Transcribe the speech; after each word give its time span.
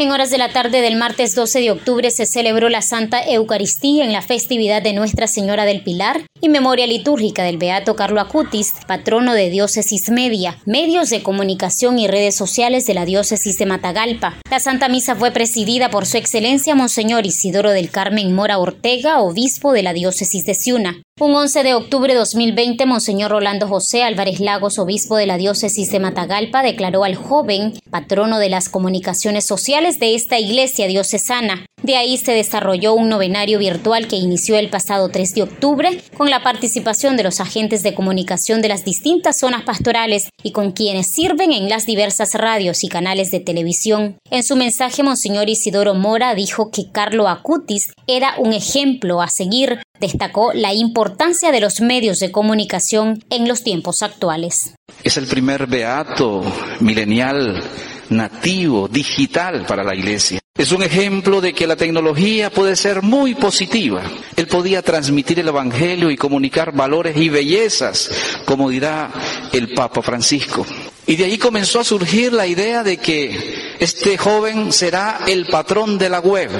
En 0.00 0.12
horas 0.12 0.30
de 0.30 0.38
la 0.38 0.52
tarde 0.52 0.80
del 0.80 0.94
martes 0.94 1.34
12 1.34 1.58
de 1.58 1.72
octubre 1.72 2.12
se 2.12 2.24
celebró 2.24 2.68
la 2.68 2.82
Santa 2.82 3.20
Eucaristía 3.20 4.04
en 4.04 4.12
la 4.12 4.22
festividad 4.22 4.80
de 4.80 4.92
Nuestra 4.92 5.26
Señora 5.26 5.64
del 5.64 5.82
Pilar 5.82 6.20
y 6.40 6.48
memoria 6.48 6.86
litúrgica 6.86 7.42
del 7.42 7.58
Beato 7.58 7.96
Carlo 7.96 8.20
Acutis, 8.20 8.74
patrono 8.86 9.34
de 9.34 9.50
Diócesis 9.50 10.08
Media, 10.10 10.56
medios 10.66 11.10
de 11.10 11.24
comunicación 11.24 11.98
y 11.98 12.06
redes 12.06 12.36
sociales 12.36 12.86
de 12.86 12.94
la 12.94 13.06
Diócesis 13.06 13.58
de 13.58 13.66
Matagalpa. 13.66 14.36
La 14.48 14.60
Santa 14.60 14.88
Misa 14.88 15.16
fue 15.16 15.32
presidida 15.32 15.90
por 15.90 16.06
Su 16.06 16.16
Excelencia 16.16 16.76
Monseñor 16.76 17.26
Isidoro 17.26 17.72
del 17.72 17.90
Carmen 17.90 18.32
Mora 18.32 18.58
Ortega, 18.58 19.18
obispo 19.18 19.72
de 19.72 19.82
la 19.82 19.94
Diócesis 19.94 20.46
de 20.46 20.54
Ciuna. 20.54 21.02
Un 21.20 21.34
11 21.34 21.64
de 21.64 21.74
octubre 21.74 22.12
de 22.12 22.18
2020, 22.20 22.86
Monseñor 22.86 23.32
Rolando 23.32 23.66
José 23.66 24.04
Álvarez 24.04 24.38
Lagos, 24.38 24.78
obispo 24.78 25.16
de 25.16 25.26
la 25.26 25.36
diócesis 25.36 25.90
de 25.90 25.98
Matagalpa, 25.98 26.62
declaró 26.62 27.02
al 27.02 27.16
joven 27.16 27.72
patrono 27.90 28.38
de 28.38 28.48
las 28.48 28.68
comunicaciones 28.68 29.44
sociales 29.44 29.98
de 29.98 30.14
esta 30.14 30.38
iglesia 30.38 30.86
diocesana. 30.86 31.66
De 31.88 31.96
ahí 31.96 32.18
se 32.18 32.32
desarrolló 32.32 32.92
un 32.92 33.08
novenario 33.08 33.58
virtual 33.58 34.08
que 34.08 34.16
inició 34.16 34.58
el 34.58 34.68
pasado 34.68 35.08
3 35.08 35.34
de 35.34 35.42
octubre 35.44 36.02
con 36.18 36.28
la 36.28 36.42
participación 36.42 37.16
de 37.16 37.22
los 37.22 37.40
agentes 37.40 37.82
de 37.82 37.94
comunicación 37.94 38.60
de 38.60 38.68
las 38.68 38.84
distintas 38.84 39.38
zonas 39.38 39.62
pastorales 39.62 40.28
y 40.42 40.52
con 40.52 40.72
quienes 40.72 41.06
sirven 41.06 41.50
en 41.50 41.70
las 41.70 41.86
diversas 41.86 42.34
radios 42.34 42.84
y 42.84 42.88
canales 42.88 43.30
de 43.30 43.40
televisión. 43.40 44.18
En 44.30 44.42
su 44.42 44.54
mensaje, 44.54 45.02
Monseñor 45.02 45.48
Isidoro 45.48 45.94
Mora 45.94 46.34
dijo 46.34 46.70
que 46.70 46.92
Carlo 46.92 47.26
Acutis 47.26 47.90
era 48.06 48.34
un 48.36 48.52
ejemplo 48.52 49.22
a 49.22 49.28
seguir 49.28 49.78
Destacó 50.00 50.52
la 50.52 50.74
importancia 50.74 51.50
de 51.50 51.60
los 51.60 51.80
medios 51.80 52.20
de 52.20 52.30
comunicación 52.30 53.24
en 53.30 53.48
los 53.48 53.64
tiempos 53.64 54.02
actuales. 54.02 54.74
Es 55.02 55.16
el 55.16 55.26
primer 55.26 55.66
beato 55.66 56.42
milenial 56.80 57.62
nativo, 58.10 58.88
digital 58.88 59.64
para 59.66 59.84
la 59.84 59.94
iglesia. 59.94 60.40
Es 60.56 60.72
un 60.72 60.82
ejemplo 60.82 61.40
de 61.40 61.52
que 61.52 61.68
la 61.68 61.76
tecnología 61.76 62.50
puede 62.50 62.74
ser 62.74 63.02
muy 63.02 63.36
positiva. 63.36 64.02
Él 64.34 64.48
podía 64.48 64.82
transmitir 64.82 65.38
el 65.38 65.46
Evangelio 65.46 66.10
y 66.10 66.16
comunicar 66.16 66.72
valores 66.72 67.16
y 67.16 67.28
bellezas, 67.28 68.10
como 68.44 68.68
dirá 68.68 69.12
el 69.52 69.72
Papa 69.72 70.02
Francisco. 70.02 70.66
Y 71.06 71.14
de 71.14 71.26
ahí 71.26 71.38
comenzó 71.38 71.78
a 71.78 71.84
surgir 71.84 72.32
la 72.32 72.48
idea 72.48 72.82
de 72.82 72.96
que 72.96 73.76
este 73.78 74.18
joven 74.18 74.72
será 74.72 75.20
el 75.28 75.46
patrón 75.46 75.96
de 75.96 76.08
la 76.08 76.18
web 76.18 76.50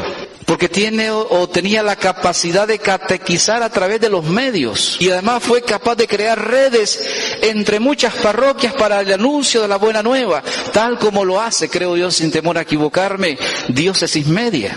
porque 0.49 0.71
tiene 0.71 1.11
o, 1.11 1.47
tenía 1.51 1.83
la 1.83 1.95
capacidad 1.95 2.67
de 2.67 2.79
catequizar 2.79 3.63
a 3.63 3.69
través 3.69 4.01
de 4.01 4.09
los 4.09 4.25
medios 4.25 4.97
y 4.99 5.11
además 5.11 5.43
fue 5.43 5.61
capaz 5.61 5.95
de 5.97 6.09
crear 6.09 6.43
redes 6.43 7.28
entre 7.43 7.81
muchas 7.81 8.15
parroquias 8.15 8.75
para 8.75 9.01
el 9.01 9.13
anuncio 9.13 9.63
de 9.63 9.69
la 9.69 9.77
buena 9.77 10.03
nueva, 10.03 10.43
tal 10.73 10.99
como 10.99 11.25
lo 11.25 11.41
hace, 11.41 11.69
creo 11.69 11.97
yo, 11.97 12.11
sin 12.11 12.31
temor 12.31 12.59
a 12.59 12.63
equivocarme, 12.63 13.39
diócesis 13.69 14.27
media. 14.27 14.77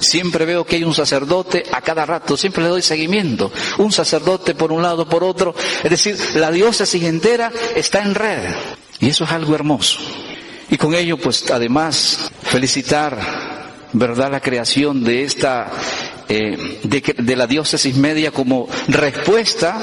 Siempre 0.00 0.44
veo 0.44 0.64
que 0.64 0.76
hay 0.76 0.84
un 0.84 0.94
sacerdote 0.94 1.64
a 1.72 1.80
cada 1.80 2.04
rato, 2.04 2.36
siempre 2.36 2.62
le 2.62 2.68
doy 2.70 2.82
seguimiento, 2.82 3.52
un 3.78 3.92
sacerdote 3.92 4.54
por 4.54 4.72
un 4.72 4.82
lado, 4.82 5.08
por 5.08 5.24
otro, 5.24 5.54
es 5.82 5.90
decir, 5.90 6.16
la 6.34 6.50
diócesis 6.50 7.02
entera 7.02 7.52
está 7.76 8.02
en 8.02 8.14
red 8.14 8.50
y 9.00 9.08
eso 9.08 9.24
es 9.24 9.30
algo 9.30 9.54
hermoso. 9.54 9.98
Y 10.70 10.78
con 10.78 10.94
ello, 10.94 11.18
pues 11.18 11.50
además, 11.50 12.30
felicitar 12.42 13.18
¿verdad?, 13.92 14.30
la 14.30 14.40
creación 14.40 15.04
de 15.04 15.24
esta, 15.24 15.70
eh, 16.28 16.80
de, 16.82 17.36
la 17.36 17.46
diócesis 17.46 17.96
media 17.96 18.30
como 18.30 18.68
respuesta 18.88 19.80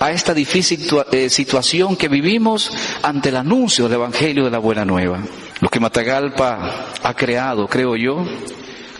a 0.00 0.12
esta 0.12 0.34
difícil 0.34 0.86
eh, 1.12 1.28
situación 1.28 1.96
que 1.96 2.08
vivimos 2.08 2.70
ante 3.02 3.30
el 3.30 3.36
anuncio 3.36 3.84
del 3.84 3.94
Evangelio 3.94 4.44
de 4.44 4.50
la 4.50 4.58
Buena 4.58 4.84
Nueva. 4.84 5.20
Lo 5.60 5.68
que 5.68 5.80
Matagalpa 5.80 6.92
ha 7.02 7.14
creado, 7.14 7.66
creo 7.66 7.96
yo, 7.96 8.24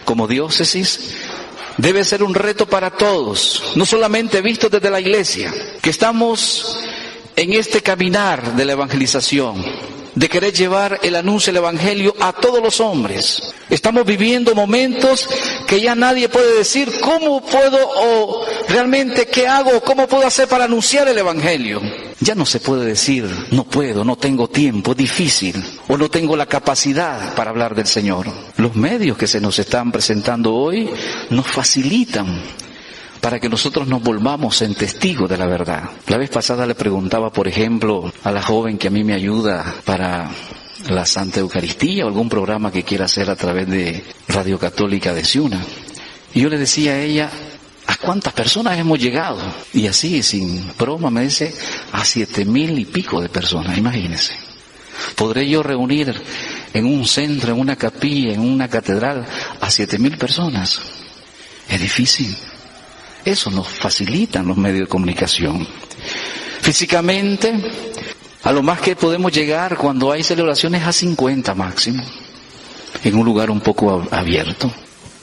como 0.05 0.27
diócesis, 0.27 1.17
debe 1.77 2.05
ser 2.05 2.23
un 2.23 2.35
reto 2.35 2.67
para 2.67 2.91
todos, 2.91 3.73
no 3.77 3.87
solamente 3.87 4.43
visto 4.43 4.69
desde 4.69 4.91
la 4.91 5.01
iglesia, 5.01 5.53
que 5.81 5.91
estamos 5.91 6.81
en 7.37 7.53
este 7.53 7.81
caminar 7.83 8.57
de 8.57 8.65
la 8.65 8.73
evangelización, 8.73 9.65
de 10.15 10.29
querer 10.29 10.53
llevar 10.53 10.99
el 11.03 11.15
anuncio 11.15 11.53
del 11.53 11.63
Evangelio 11.63 12.15
a 12.19 12.33
todos 12.33 12.61
los 12.61 12.81
hombres. 12.81 13.55
Estamos 13.71 14.07
viviendo 14.07 14.55
momentos 14.55 15.29
que 15.67 15.81
ya 15.81 15.95
nadie 15.95 16.29
puede 16.29 16.57
decir 16.57 16.91
cómo 17.01 17.43
puedo 17.43 17.79
o 17.79 18.47
realmente 18.69 19.27
qué 19.27 19.47
hago, 19.47 19.81
cómo 19.83 20.07
puedo 20.07 20.27
hacer 20.27 20.49
para 20.49 20.65
anunciar 20.65 21.07
el 21.09 21.19
Evangelio. 21.19 21.81
Ya 22.21 22.35
no 22.35 22.47
se 22.47 22.61
puede 22.61 22.85
decir 22.85 23.29
no 23.51 23.65
puedo, 23.65 24.05
no 24.05 24.17
tengo 24.17 24.49
tiempo, 24.49 24.95
difícil 24.95 25.63
o 25.89 25.97
no 25.97 26.09
tengo 26.09 26.37
la 26.37 26.47
capacidad 26.47 27.35
para 27.35 27.51
hablar 27.51 27.75
del 27.75 27.87
Señor. 27.87 28.27
Los 28.57 28.75
medios 28.75 29.19
que 29.19 29.27
se 29.27 29.41
nos 29.41 29.59
están 29.59 29.93
presentando 29.93 30.55
hoy 30.55 30.89
nos 31.31 31.47
facilitan 31.47 32.43
para 33.21 33.41
que 33.41 33.49
nosotros 33.49 33.87
nos 33.89 34.03
volvamos 34.03 34.63
en 34.63 34.75
testigos 34.75 35.29
de 35.29 35.37
la 35.37 35.47
verdad. 35.47 35.91
La 36.07 36.17
vez 36.17 36.31
pasada 36.31 36.67
le 36.67 36.75
preguntaba, 36.75 37.31
por 37.31 37.49
ejemplo, 37.49 38.13
a 38.25 38.31
la 38.31 38.43
joven 38.43 38.79
que 38.79 38.89
a 38.89 38.91
mí 38.91 39.05
me 39.05 39.15
ayuda 39.15 39.75
para 39.85 40.31
la 40.87 41.05
Santa 41.05 41.41
Eucaristía 41.41 42.05
o 42.05 42.09
algún 42.09 42.29
programa 42.29 42.71
que 42.71 42.85
quiera 42.85 43.07
hacer 43.07 43.31
a 43.31 43.37
través 43.37 43.69
de 43.69 44.05
Radio 44.29 44.59
Católica 44.59 45.13
de 45.13 45.25
Ciuna. 45.25 45.65
Y 46.35 46.43
yo 46.43 46.49
le 46.49 46.59
decía 46.59 46.93
a 46.93 47.01
ella, 47.01 47.31
¿a 47.87 47.97
cuántas 47.97 48.33
personas 48.33 48.79
hemos 48.79 48.99
llegado? 48.99 49.41
Y 49.73 49.87
así, 49.87 50.23
sin 50.23 50.73
broma, 50.79 51.11
me 51.11 51.23
dice, 51.23 51.55
a 51.93 52.05
siete 52.05 52.45
mil 52.45 52.79
y 52.79 52.85
pico 52.85 53.21
de 53.21 53.29
personas, 53.29 53.77
imagínense. 53.77 54.35
¿Podré 55.15 55.49
yo 55.49 55.63
reunir 55.63 56.15
en 56.73 56.85
un 56.85 57.07
centro, 57.07 57.53
en 57.53 57.61
una 57.61 57.77
capilla, 57.77 58.33
en 58.33 58.41
una 58.41 58.69
catedral, 58.69 59.27
a 59.61 59.71
siete 59.71 59.99
mil 59.99 60.17
personas? 60.17 60.81
Es 61.69 61.81
difícil. 61.81 62.35
Eso 63.25 63.51
nos 63.51 63.69
facilitan 63.69 64.47
los 64.47 64.57
medios 64.57 64.81
de 64.81 64.87
comunicación. 64.87 65.67
Físicamente, 66.61 67.53
a 68.49 68.53
lo 68.53 68.63
más 68.63 68.81
que 68.81 68.97
podemos 68.97 69.31
llegar 69.31 69.77
cuando 69.77 70.11
hay 70.11 70.23
celebraciones 70.23 70.83
a 70.83 70.91
50 70.91 71.55
máximo, 71.55 72.03
en 73.05 73.15
un 73.15 73.27
lugar 73.27 73.51
un 73.51 73.61
poco 73.61 74.03
abierto. 74.11 74.73